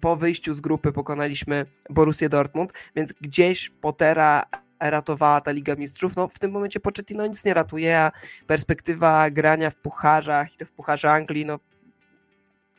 po 0.00 0.16
wyjściu 0.16 0.54
z 0.54 0.60
grupy 0.60 0.92
pokonaliśmy 0.92 1.66
Borussię 1.90 2.28
Dortmund, 2.28 2.72
więc 2.96 3.12
gdzieś 3.12 3.70
Potera 3.70 4.44
ratowała 4.80 5.40
ta 5.40 5.50
Liga 5.50 5.74
Mistrzów. 5.74 6.16
No 6.16 6.28
w 6.28 6.38
tym 6.38 6.50
momencie 6.50 6.80
Pochettino 6.80 7.26
nic 7.26 7.44
nie 7.44 7.54
ratuje, 7.54 7.98
a 7.98 8.12
perspektywa 8.46 9.30
grania 9.30 9.70
w 9.70 9.76
pucharzach 9.76 10.54
i 10.54 10.56
to 10.56 10.66
w 10.66 10.72
pucharze 10.72 11.12
Anglii, 11.12 11.46
no 11.46 11.58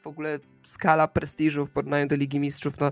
w 0.01 0.07
ogóle 0.07 0.39
skala 0.63 1.07
prestiżu 1.07 1.65
w 1.65 1.71
porównaniu 1.71 2.07
do 2.07 2.15
Ligi 2.15 2.39
Mistrzów, 2.39 2.79
no, 2.79 2.91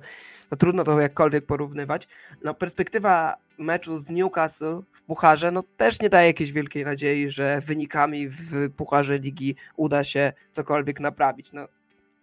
no 0.51 0.57
trudno 0.57 0.83
to 0.83 0.99
jakkolwiek 0.99 1.45
porównywać. 1.45 2.07
No 2.43 2.53
perspektywa 2.53 3.37
meczu 3.57 3.97
z 3.97 4.09
Newcastle 4.09 4.81
w 4.93 5.01
pucharze, 5.01 5.51
no 5.51 5.63
też 5.63 6.01
nie 6.01 6.09
daje 6.09 6.27
jakiejś 6.27 6.51
wielkiej 6.51 6.85
nadziei, 6.85 7.29
że 7.29 7.61
wynikami 7.61 8.29
w 8.29 8.69
pucharze 8.75 9.17
ligi 9.17 9.55
uda 9.75 10.03
się 10.03 10.33
cokolwiek 10.51 10.99
naprawić. 10.99 11.53
No 11.53 11.67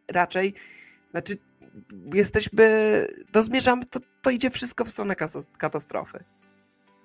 raczej, 0.08 0.54
znaczy 1.10 1.36
jesteśmy, 2.14 3.06
to 3.32 3.42
zmierzamy, 3.42 3.84
to, 3.84 4.00
to 4.22 4.30
idzie 4.30 4.50
wszystko 4.50 4.84
w 4.84 4.90
stronę 4.90 5.16
katastrofy. 5.58 6.24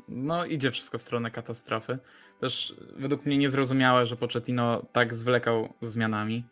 No, 0.09 0.45
idzie 0.45 0.71
wszystko 0.71 0.97
w 0.97 1.01
stronę 1.01 1.31
katastrofy. 1.31 1.99
Też 2.39 2.75
według 2.97 3.25
mnie 3.25 3.37
niezrozumiałe, 3.37 4.05
że 4.05 4.15
Pochettino 4.15 4.85
tak 4.91 5.15
zwlekał 5.15 5.73
z 5.81 5.87
zmianami. 5.87 6.43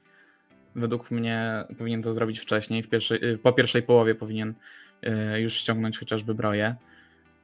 Według 0.75 1.11
mnie 1.11 1.63
powinien 1.77 2.01
to 2.01 2.13
zrobić 2.13 2.39
wcześniej, 2.39 2.83
pierwszej, 2.83 3.25
y, 3.25 3.37
po 3.37 3.53
pierwszej 3.53 3.83
połowie 3.83 4.15
powinien 4.15 4.53
y, 5.35 5.41
już 5.41 5.53
ściągnąć 5.53 5.99
chociażby 5.99 6.35
broję. 6.35 6.75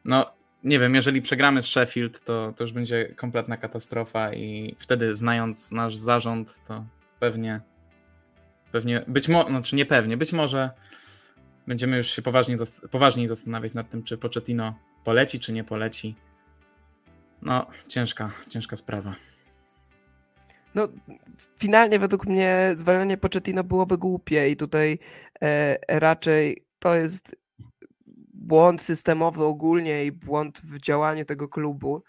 No, 0.06 0.34
nie 0.64 0.80
wiem, 0.80 0.96
jeżeli 0.96 1.22
przegramy 1.22 1.62
z 1.62 1.66
Sheffield, 1.66 2.24
to, 2.24 2.54
to 2.56 2.64
już 2.64 2.74
będzie 2.74 3.06
kompletna 3.06 3.58
katastrofa 3.58 4.34
i 4.34 4.76
wtedy 4.80 5.16
znając 5.16 5.72
nasz 5.72 5.96
zarząd, 5.96 6.60
to 6.68 6.86
pewnie, 7.20 7.62
pewnie, 8.74 9.04
być 9.08 9.28
może, 9.28 9.50
znaczy 9.50 9.76
nie 9.76 9.86
pewnie, 9.86 10.18
być 10.18 10.34
może 10.34 10.70
będziemy 11.68 11.98
już 11.98 12.08
się 12.08 12.22
poważnie, 12.22 12.56
poważniej 12.92 13.28
zastanawiać 13.28 13.74
nad 13.74 13.90
tym, 13.90 14.04
czy 14.04 14.18
Pochettino 14.18 14.76
poleci, 15.04 15.40
czy 15.40 15.54
nie 15.54 15.64
poleci. 15.64 16.16
No, 17.42 17.68
ciężka, 17.88 18.32
ciężka 18.50 18.76
sprawa. 18.76 19.16
No, 20.76 20.88
finalnie 21.60 22.00
według 22.00 22.26
mnie 22.26 22.74
zwalnianie 22.78 23.18
Pochettino 23.18 23.64
byłoby 23.64 23.98
głupie 23.98 24.50
i 24.50 24.58
tutaj 24.58 25.00
e, 25.42 25.78
raczej 26.00 26.66
to 26.80 26.96
jest 26.96 27.36
błąd 28.34 28.82
systemowy 28.82 29.44
ogólnie 29.44 30.06
i 30.06 30.12
błąd 30.12 30.62
w 30.64 30.80
działaniu 30.80 31.26
tego 31.26 31.50
klubu 31.50 32.04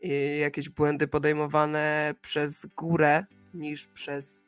i 0.00 0.38
jakieś 0.40 0.68
błędy 0.68 1.08
podejmowane 1.08 2.14
przez 2.20 2.66
górę 2.66 3.26
niż 3.54 3.86
przez 3.86 4.47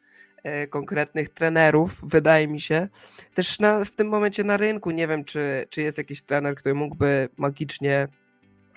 konkretnych 0.71 1.29
trenerów, 1.29 2.01
wydaje 2.03 2.49
mi 2.49 2.61
się. 2.61 2.89
Też 3.35 3.59
na, 3.59 3.85
w 3.85 3.91
tym 3.91 4.09
momencie 4.09 4.45
na 4.45 4.57
rynku 4.57 4.91
nie 4.91 5.09
wiem, 5.09 5.25
czy, 5.25 5.67
czy 5.71 5.83
jest 5.83 5.99
jakiś 5.99 6.23
trener, 6.23 6.55
który 6.55 6.75
mógłby 6.75 7.29
magicznie 7.37 8.09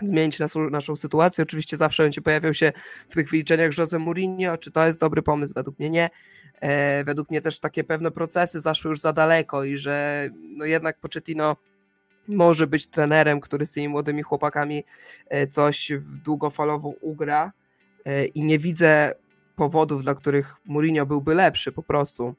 zmienić 0.01 0.39
naszą, 0.39 0.69
naszą 0.69 0.95
sytuację. 0.95 1.41
Oczywiście 1.41 1.77
zawsze 1.77 2.03
będzie 2.03 2.21
pojawiał 2.21 2.53
się 2.53 2.71
w 3.09 3.15
tych 3.15 3.29
wyliczeniach 3.29 3.77
Jose 3.77 3.99
Mourinho, 3.99 4.57
czy 4.57 4.71
to 4.71 4.85
jest 4.85 4.99
dobry 4.99 5.21
pomysł? 5.21 5.53
Według 5.53 5.79
mnie 5.79 5.89
nie. 5.89 6.09
E, 6.61 7.03
według 7.03 7.29
mnie 7.29 7.41
też 7.41 7.59
takie 7.59 7.83
pewne 7.83 8.11
procesy 8.11 8.59
zaszły 8.59 8.89
już 8.89 8.99
za 8.99 9.13
daleko 9.13 9.63
i 9.63 9.77
że 9.77 10.29
no 10.57 10.65
jednak 10.65 10.99
Pochettino 10.99 11.55
może 12.27 12.67
być 12.67 12.87
trenerem, 12.87 13.41
który 13.41 13.65
z 13.65 13.71
tymi 13.71 13.89
młodymi 13.89 14.21
chłopakami 14.21 14.83
e, 15.29 15.47
coś 15.47 15.91
długofalowo 16.23 16.89
ugra 17.01 17.51
e, 18.05 18.25
i 18.25 18.43
nie 18.43 18.59
widzę 18.59 19.13
powodów, 19.55 20.03
dla 20.03 20.15
których 20.15 20.55
Mourinho 20.65 21.05
byłby 21.05 21.33
lepszy 21.35 21.71
po 21.71 21.83
prostu. 21.83 22.35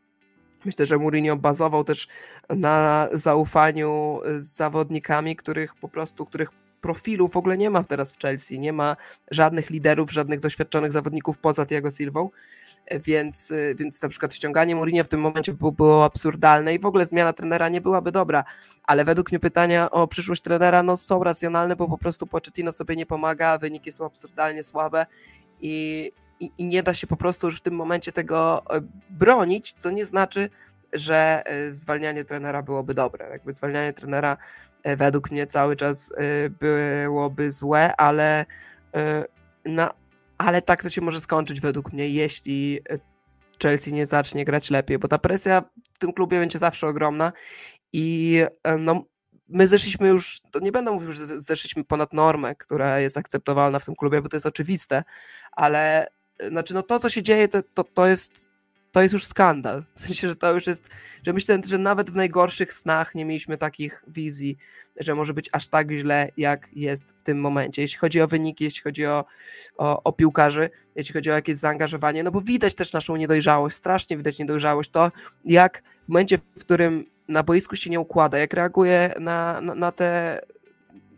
Myślę, 0.64 0.86
że 0.86 0.98
Mourinho 0.98 1.36
bazował 1.36 1.84
też 1.84 2.08
na 2.48 3.08
zaufaniu 3.12 4.20
z 4.40 4.56
zawodnikami, 4.56 5.36
których 5.36 5.74
po 5.74 5.88
prostu, 5.88 6.26
których 6.26 6.50
profilu 6.80 7.28
w 7.28 7.36
ogóle 7.36 7.56
nie 7.58 7.70
ma 7.70 7.84
teraz 7.84 8.12
w 8.12 8.18
Chelsea. 8.18 8.58
Nie 8.58 8.72
ma 8.72 8.96
żadnych 9.30 9.70
liderów, 9.70 10.12
żadnych 10.12 10.40
doświadczonych 10.40 10.92
zawodników 10.92 11.38
poza 11.38 11.66
Thiago 11.66 11.90
Silvą. 11.90 12.30
Więc, 13.04 13.52
więc 13.76 14.02
na 14.02 14.08
przykład 14.08 14.34
ściąganie 14.34 14.76
Mourinho 14.76 15.04
w 15.04 15.08
tym 15.08 15.20
momencie 15.20 15.54
było, 15.54 15.72
było 15.72 16.04
absurdalne 16.04 16.74
i 16.74 16.78
w 16.78 16.86
ogóle 16.86 17.06
zmiana 17.06 17.32
trenera 17.32 17.68
nie 17.68 17.80
byłaby 17.80 18.12
dobra, 18.12 18.44
ale 18.82 19.04
według 19.04 19.32
mnie 19.32 19.38
pytania 19.38 19.90
o 19.90 20.08
przyszłość 20.08 20.42
trenera 20.42 20.82
no, 20.82 20.96
są 20.96 21.24
racjonalne, 21.24 21.76
bo 21.76 21.88
po 21.88 21.98
prostu 21.98 22.26
Pochettino 22.26 22.72
sobie 22.72 22.96
nie 22.96 23.06
pomaga, 23.06 23.58
wyniki 23.58 23.92
są 23.92 24.06
absurdalnie 24.06 24.64
słabe 24.64 25.06
i, 25.60 26.12
i, 26.40 26.50
i 26.58 26.64
nie 26.64 26.82
da 26.82 26.94
się 26.94 27.06
po 27.06 27.16
prostu 27.16 27.46
już 27.46 27.58
w 27.58 27.62
tym 27.62 27.74
momencie 27.74 28.12
tego 28.12 28.62
e, 28.70 28.80
bronić, 29.10 29.74
co 29.78 29.90
nie 29.90 30.06
znaczy, 30.06 30.50
że 30.92 31.42
e, 31.46 31.72
zwalnianie 31.72 32.24
trenera 32.24 32.62
byłoby 32.62 32.94
dobre. 32.94 33.30
Jakby 33.30 33.54
zwalnianie 33.54 33.92
trenera 33.92 34.36
E, 34.84 34.96
według 34.96 35.30
mnie 35.30 35.46
cały 35.46 35.76
czas 35.76 36.12
byłoby 36.60 37.50
złe, 37.50 37.96
ale, 37.96 38.46
no, 39.64 39.90
ale 40.38 40.62
tak 40.62 40.82
to 40.82 40.90
się 40.90 41.00
może 41.00 41.20
skończyć 41.20 41.60
według 41.60 41.92
mnie, 41.92 42.08
jeśli 42.08 42.80
Chelsea 43.62 43.92
nie 43.92 44.06
zacznie 44.06 44.44
grać 44.44 44.70
lepiej, 44.70 44.98
bo 44.98 45.08
ta 45.08 45.18
presja 45.18 45.62
w 45.92 45.98
tym 45.98 46.12
klubie 46.12 46.38
będzie 46.38 46.58
zawsze 46.58 46.86
ogromna 46.86 47.32
i 47.92 48.38
no, 48.78 49.04
my 49.48 49.68
zeszliśmy 49.68 50.08
już, 50.08 50.40
to 50.50 50.60
nie 50.60 50.72
będę 50.72 50.90
mówił, 50.90 51.12
że 51.12 51.40
zeszliśmy 51.40 51.84
ponad 51.84 52.12
normę, 52.12 52.54
która 52.54 53.00
jest 53.00 53.16
akceptowalna 53.16 53.78
w 53.78 53.84
tym 53.84 53.96
klubie, 53.96 54.22
bo 54.22 54.28
to 54.28 54.36
jest 54.36 54.46
oczywiste, 54.46 55.04
ale 55.52 56.08
znaczy 56.48 56.74
no 56.74 56.82
to, 56.82 56.98
co 56.98 57.10
się 57.10 57.22
dzieje, 57.22 57.48
to, 57.48 57.62
to, 57.62 57.84
to 57.84 58.06
jest 58.06 58.54
to 58.94 59.02
jest 59.02 59.12
już 59.12 59.26
skandal. 59.26 59.84
W 59.96 60.00
sensie, 60.00 60.28
że 60.28 60.36
to 60.36 60.54
już 60.54 60.66
jest, 60.66 60.88
że 61.26 61.32
myślę, 61.32 61.58
że 61.66 61.78
nawet 61.78 62.10
w 62.10 62.16
najgorszych 62.16 62.72
snach 62.72 63.14
nie 63.14 63.24
mieliśmy 63.24 63.58
takich 63.58 64.04
wizji, 64.06 64.56
że 65.00 65.14
może 65.14 65.34
być 65.34 65.48
aż 65.52 65.68
tak 65.68 65.90
źle, 65.90 66.28
jak 66.36 66.68
jest 66.72 67.10
w 67.18 67.22
tym 67.22 67.40
momencie. 67.40 67.82
Jeśli 67.82 67.98
chodzi 67.98 68.20
o 68.20 68.28
wyniki, 68.28 68.64
jeśli 68.64 68.82
chodzi 68.82 69.06
o, 69.06 69.24
o, 69.76 70.02
o 70.02 70.12
piłkarzy, 70.12 70.70
jeśli 70.96 71.12
chodzi 71.12 71.30
o 71.30 71.34
jakieś 71.34 71.56
zaangażowanie, 71.56 72.22
no 72.22 72.30
bo 72.30 72.40
widać 72.40 72.74
też 72.74 72.92
naszą 72.92 73.16
niedojrzałość, 73.16 73.76
strasznie 73.76 74.16
widać 74.16 74.38
niedojrzałość, 74.38 74.90
to 74.90 75.12
jak 75.44 75.82
w 76.04 76.08
momencie, 76.08 76.38
w 76.38 76.60
którym 76.60 77.04
na 77.28 77.42
boisku 77.42 77.76
się 77.76 77.90
nie 77.90 78.00
układa, 78.00 78.38
jak 78.38 78.54
reaguje 78.54 79.14
na, 79.20 79.60
na, 79.60 79.74
na 79.74 79.92
te 79.92 80.40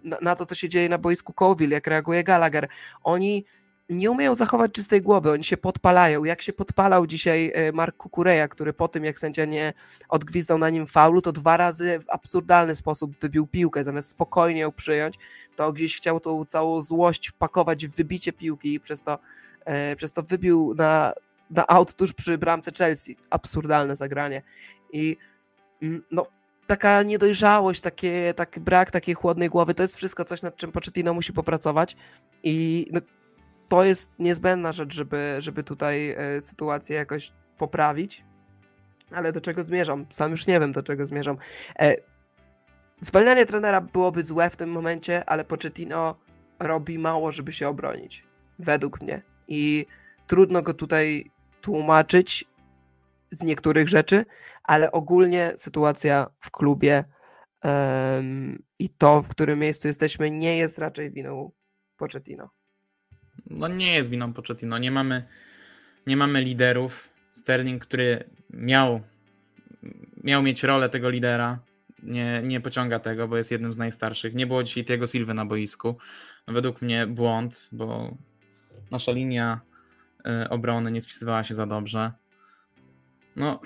na, 0.04 0.18
na, 0.22 0.36
to, 0.36 0.46
co 0.46 0.54
się 0.54 0.68
dzieje 0.68 0.88
na 0.88 0.98
boisku 0.98 1.32
Cowil, 1.32 1.70
jak 1.70 1.86
reaguje 1.86 2.24
Gallagher. 2.24 2.68
Oni 3.02 3.44
nie 3.88 4.10
umieją 4.10 4.34
zachować 4.34 4.72
czystej 4.72 5.02
głowy, 5.02 5.30
oni 5.30 5.44
się 5.44 5.56
podpalają. 5.56 6.24
Jak 6.24 6.42
się 6.42 6.52
podpalał 6.52 7.06
dzisiaj 7.06 7.52
e, 7.54 7.72
Mark 7.72 7.96
Kukureja, 7.96 8.48
który 8.48 8.72
po 8.72 8.88
tym, 8.88 9.04
jak 9.04 9.18
sędzia 9.18 9.44
nie 9.44 9.72
odgwizdał 10.08 10.58
na 10.58 10.70
nim 10.70 10.86
faulu, 10.86 11.22
to 11.22 11.32
dwa 11.32 11.56
razy 11.56 11.98
w 11.98 12.10
absurdalny 12.10 12.74
sposób 12.74 13.18
wybił 13.18 13.46
piłkę, 13.46 13.84
zamiast 13.84 14.10
spokojnie 14.10 14.60
ją 14.60 14.72
przyjąć, 14.72 15.14
to 15.56 15.72
gdzieś 15.72 15.96
chciał 15.96 16.20
tą 16.20 16.44
całą 16.44 16.80
złość 16.82 17.28
wpakować 17.28 17.86
w 17.86 17.96
wybicie 17.96 18.32
piłki 18.32 18.74
i 18.74 18.80
przez 18.80 19.02
to, 19.02 19.18
e, 19.64 19.96
przez 19.96 20.12
to 20.12 20.22
wybił 20.22 20.74
na, 20.76 21.12
na 21.50 21.66
aut 21.66 21.94
tuż 21.94 22.12
przy 22.12 22.38
bramce 22.38 22.72
Chelsea. 22.78 23.16
Absurdalne 23.30 23.96
zagranie. 23.96 24.42
I 24.92 25.16
mm, 25.82 26.02
no, 26.10 26.26
taka 26.66 27.02
niedojrzałość, 27.02 27.80
takie, 27.80 28.34
taki 28.36 28.60
brak 28.60 28.90
takiej 28.90 29.14
chłodnej 29.14 29.48
głowy, 29.48 29.74
to 29.74 29.82
jest 29.82 29.96
wszystko 29.96 30.24
coś, 30.24 30.42
nad 30.42 30.56
czym 30.56 30.72
Pochettino 30.72 31.14
musi 31.14 31.32
popracować 31.32 31.96
i 32.42 32.86
no, 32.92 33.00
to 33.68 33.84
jest 33.84 34.10
niezbędna 34.18 34.72
rzecz, 34.72 34.94
żeby, 34.94 35.36
żeby 35.38 35.64
tutaj 35.64 36.10
e, 36.10 36.42
sytuację 36.42 36.96
jakoś 36.96 37.32
poprawić. 37.58 38.24
Ale 39.10 39.32
do 39.32 39.40
czego 39.40 39.64
zmierzam? 39.64 40.06
Sam 40.10 40.30
już 40.30 40.46
nie 40.46 40.60
wiem, 40.60 40.72
do 40.72 40.82
czego 40.82 41.06
zmierzam. 41.06 41.36
E, 41.78 41.96
zwalnianie 43.00 43.46
trenera 43.46 43.80
byłoby 43.80 44.22
złe 44.22 44.50
w 44.50 44.56
tym 44.56 44.70
momencie, 44.70 45.24
ale 45.24 45.44
Pochettino 45.44 46.16
robi 46.58 46.98
mało, 46.98 47.32
żeby 47.32 47.52
się 47.52 47.68
obronić. 47.68 48.26
Według 48.58 49.00
mnie. 49.00 49.22
I 49.48 49.86
trudno 50.26 50.62
go 50.62 50.74
tutaj 50.74 51.30
tłumaczyć 51.60 52.44
z 53.30 53.42
niektórych 53.42 53.88
rzeczy, 53.88 54.24
ale 54.62 54.92
ogólnie 54.92 55.52
sytuacja 55.56 56.26
w 56.40 56.50
klubie 56.50 57.04
um, 57.64 58.62
i 58.78 58.88
to, 58.88 59.22
w 59.22 59.28
którym 59.28 59.58
miejscu 59.58 59.88
jesteśmy, 59.88 60.30
nie 60.30 60.56
jest 60.56 60.78
raczej 60.78 61.10
winą 61.10 61.50
Pochettino 61.96 62.55
no 63.50 63.68
nie 63.68 63.94
jest 63.94 64.10
winą 64.10 64.32
Pochettino. 64.32 64.78
Nie 64.78 64.90
mamy, 64.90 65.24
nie 66.06 66.16
mamy 66.16 66.42
liderów. 66.42 67.08
Sterling, 67.32 67.82
który 67.82 68.24
miał, 68.50 69.00
miał 70.24 70.42
mieć 70.42 70.62
rolę 70.62 70.88
tego 70.88 71.10
lidera, 71.10 71.58
nie, 72.02 72.42
nie 72.44 72.60
pociąga 72.60 72.98
tego, 72.98 73.28
bo 73.28 73.36
jest 73.36 73.50
jednym 73.50 73.72
z 73.72 73.78
najstarszych. 73.78 74.34
Nie 74.34 74.46
było 74.46 74.62
dzisiaj 74.62 74.84
tego 74.84 75.06
Silwy 75.06 75.34
na 75.34 75.46
boisku. 75.46 75.96
Według 76.48 76.82
mnie 76.82 77.06
błąd, 77.06 77.68
bo 77.72 78.16
nasza 78.90 79.12
linia 79.12 79.60
y, 80.44 80.48
obrony 80.48 80.92
nie 80.92 81.00
spisywała 81.00 81.44
się 81.44 81.54
za 81.54 81.66
dobrze. 81.66 82.12
No, 83.36 83.60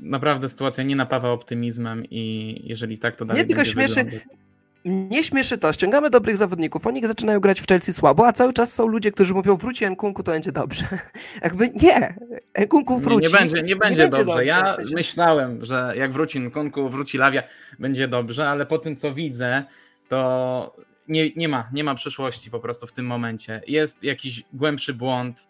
naprawdę 0.00 0.48
sytuacja 0.48 0.84
nie 0.84 0.96
napawa 0.96 1.30
optymizmem 1.30 2.04
i 2.10 2.54
jeżeli 2.64 2.98
tak 2.98 3.16
to 3.16 3.24
dalej 3.24 3.42
Nie 3.42 3.48
tylko 3.48 3.64
śmieszy, 3.64 4.04
wyglądać 4.04 4.39
nie 4.84 5.24
śmieszy 5.24 5.58
to, 5.58 5.72
ściągamy 5.72 6.10
dobrych 6.10 6.36
zawodników, 6.36 6.86
oni 6.86 7.06
zaczynają 7.06 7.40
grać 7.40 7.60
w 7.60 7.66
Chelsea 7.66 7.92
słabo, 7.92 8.26
a 8.26 8.32
cały 8.32 8.52
czas 8.52 8.72
są 8.74 8.86
ludzie, 8.86 9.12
którzy 9.12 9.34
mówią 9.34 9.56
wróci 9.56 9.84
Enkunku, 9.84 10.22
to 10.22 10.32
będzie 10.32 10.52
dobrze. 10.52 10.84
Jakby 11.44 11.70
nie, 11.82 12.14
Enkunku 12.54 12.98
wróci. 12.98 13.26
Nie, 13.26 13.32
nie 13.32 13.38
będzie, 13.38 13.56
nie, 13.56 13.62
nie 13.62 13.76
będzie, 13.76 14.08
dobrze. 14.08 14.24
dobrze. 14.24 14.44
Ja 14.44 14.72
w 14.72 14.76
sensie... 14.76 14.94
myślałem, 14.94 15.64
że 15.64 15.92
jak 15.96 16.12
wróci 16.12 16.38
Enkunku, 16.38 16.90
wróci 16.90 17.18
Lawia, 17.18 17.42
będzie 17.78 18.08
dobrze, 18.08 18.48
ale 18.48 18.66
po 18.66 18.78
tym 18.78 18.96
co 18.96 19.14
widzę, 19.14 19.64
to 20.08 20.76
nie, 21.08 21.30
nie 21.36 21.48
ma, 21.48 21.68
nie 21.72 21.84
ma 21.84 21.94
przyszłości 21.94 22.50
po 22.50 22.60
prostu 22.60 22.86
w 22.86 22.92
tym 22.92 23.06
momencie. 23.06 23.62
Jest 23.66 24.04
jakiś 24.04 24.42
głębszy 24.52 24.94
błąd, 24.94 25.48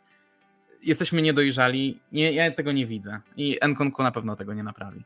jesteśmy 0.82 1.22
niedojrzali, 1.22 2.00
nie, 2.12 2.32
ja 2.32 2.50
tego 2.50 2.72
nie 2.72 2.86
widzę 2.86 3.20
i 3.36 3.58
Enkunku 3.60 4.02
na 4.02 4.10
pewno 4.10 4.36
tego 4.36 4.54
nie 4.54 4.62
naprawi. 4.62 5.04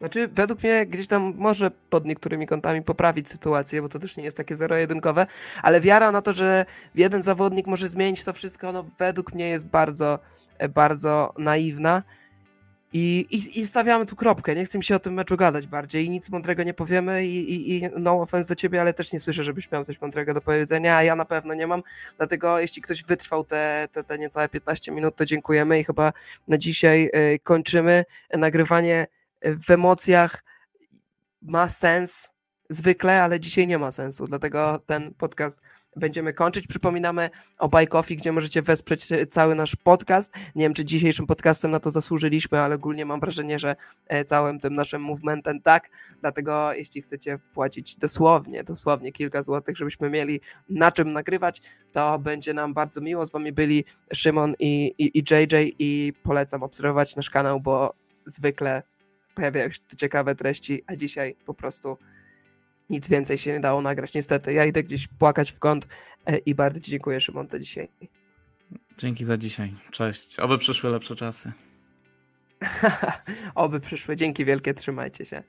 Znaczy, 0.00 0.28
według 0.28 0.62
mnie 0.62 0.86
gdzieś 0.86 1.06
tam 1.06 1.34
może 1.36 1.70
pod 1.70 2.04
niektórymi 2.04 2.46
kątami 2.46 2.82
poprawić 2.82 3.28
sytuację, 3.28 3.82
bo 3.82 3.88
to 3.88 3.98
też 3.98 4.16
nie 4.16 4.24
jest 4.24 4.36
takie 4.36 4.56
zero-jedynkowe, 4.56 5.26
ale 5.62 5.80
wiara 5.80 6.12
na 6.12 6.22
to, 6.22 6.32
że 6.32 6.66
jeden 6.94 7.22
zawodnik 7.22 7.66
może 7.66 7.88
zmienić 7.88 8.24
to 8.24 8.32
wszystko, 8.32 8.72
no 8.72 8.84
według 8.98 9.34
mnie 9.34 9.48
jest 9.48 9.68
bardzo, 9.68 10.18
e, 10.58 10.68
bardzo 10.68 11.34
naiwna. 11.38 12.02
I, 12.92 13.26
i, 13.30 13.60
I 13.60 13.66
stawiamy 13.66 14.06
tu 14.06 14.16
kropkę. 14.16 14.54
Nie 14.54 14.64
chcę 14.64 14.78
mi 14.78 14.84
się 14.84 14.96
o 14.96 14.98
tym 14.98 15.14
meczu 15.14 15.36
gadać 15.36 15.66
bardziej 15.66 16.06
i 16.06 16.10
nic 16.10 16.28
mądrego 16.28 16.62
nie 16.62 16.74
powiemy. 16.74 17.26
I, 17.26 17.52
i, 17.52 17.76
i 17.76 17.88
no 17.98 18.22
offense 18.22 18.48
do 18.48 18.54
ciebie, 18.54 18.80
ale 18.80 18.94
też 18.94 19.12
nie 19.12 19.20
słyszę, 19.20 19.42
żebyś 19.42 19.70
miał 19.70 19.84
coś 19.84 20.00
mądrego 20.00 20.34
do 20.34 20.40
powiedzenia, 20.40 20.96
a 20.96 21.02
ja 21.02 21.16
na 21.16 21.24
pewno 21.24 21.54
nie 21.54 21.66
mam. 21.66 21.82
Dlatego 22.16 22.58
jeśli 22.58 22.82
ktoś 22.82 23.04
wytrwał 23.04 23.44
te, 23.44 23.88
te, 23.92 24.04
te 24.04 24.18
niecałe 24.18 24.48
15 24.48 24.92
minut, 24.92 25.16
to 25.16 25.24
dziękujemy 25.24 25.80
i 25.80 25.84
chyba 25.84 26.12
na 26.48 26.58
dzisiaj 26.58 27.10
e, 27.12 27.38
kończymy 27.38 28.04
nagrywanie 28.34 29.06
w 29.44 29.70
emocjach 29.70 30.44
ma 31.42 31.68
sens 31.68 32.30
zwykle, 32.70 33.22
ale 33.22 33.40
dzisiaj 33.40 33.66
nie 33.66 33.78
ma 33.78 33.90
sensu, 33.90 34.24
dlatego 34.24 34.82
ten 34.86 35.14
podcast 35.14 35.60
będziemy 35.96 36.32
kończyć. 36.32 36.66
Przypominamy 36.66 37.30
o 37.58 37.68
Buy 37.68 37.86
Coffee, 37.86 38.16
gdzie 38.16 38.32
możecie 38.32 38.62
wesprzeć 38.62 39.08
cały 39.30 39.54
nasz 39.54 39.76
podcast. 39.76 40.32
Nie 40.54 40.64
wiem, 40.64 40.74
czy 40.74 40.84
dzisiejszym 40.84 41.26
podcastem 41.26 41.70
na 41.70 41.80
to 41.80 41.90
zasłużyliśmy, 41.90 42.60
ale 42.60 42.74
ogólnie 42.74 43.06
mam 43.06 43.20
wrażenie, 43.20 43.58
że 43.58 43.76
e, 44.06 44.24
całym 44.24 44.60
tym 44.60 44.74
naszym 44.74 45.02
movementem 45.02 45.60
tak. 45.60 45.90
Dlatego 46.20 46.72
jeśli 46.72 47.02
chcecie 47.02 47.38
płacić 47.54 47.96
dosłownie, 47.96 48.64
dosłownie 48.64 49.12
kilka 49.12 49.42
złotych, 49.42 49.76
żebyśmy 49.76 50.10
mieli 50.10 50.40
na 50.68 50.92
czym 50.92 51.12
nagrywać, 51.12 51.62
to 51.92 52.18
będzie 52.18 52.54
nam 52.54 52.74
bardzo 52.74 53.00
miło. 53.00 53.26
Z 53.26 53.30
wami 53.30 53.52
byli 53.52 53.84
Szymon 54.14 54.54
i, 54.58 54.94
i, 54.98 55.18
i 55.18 55.24
JJ 55.30 55.74
i 55.78 56.12
polecam 56.22 56.62
obserwować 56.62 57.16
nasz 57.16 57.30
kanał, 57.30 57.60
bo 57.60 57.94
zwykle 58.26 58.82
pojawiają 59.34 59.70
się 59.70 59.80
tu 59.88 59.96
ciekawe 59.96 60.34
treści, 60.34 60.82
a 60.86 60.96
dzisiaj 60.96 61.36
po 61.46 61.54
prostu 61.54 61.98
nic 62.90 63.08
więcej 63.08 63.38
się 63.38 63.52
nie 63.52 63.60
dało 63.60 63.82
nagrać. 63.82 64.14
Niestety, 64.14 64.52
ja 64.52 64.64
idę 64.64 64.82
gdzieś 64.82 65.08
płakać 65.08 65.52
w 65.52 65.58
kąt 65.58 65.88
e, 66.26 66.38
i 66.38 66.54
bardzo 66.54 66.80
Ci 66.80 66.90
dziękuję, 66.90 67.20
Szymon, 67.20 67.48
za 67.48 67.58
dzisiaj. 67.58 67.88
Dzięki 68.98 69.24
za 69.24 69.36
dzisiaj. 69.36 69.74
Cześć. 69.90 70.40
Oby 70.40 70.58
przyszły 70.58 70.90
lepsze 70.90 71.16
czasy. 71.16 71.52
Oby 73.54 73.80
przyszły. 73.80 74.16
Dzięki 74.16 74.44
wielkie, 74.44 74.74
trzymajcie 74.74 75.24
się. 75.24 75.42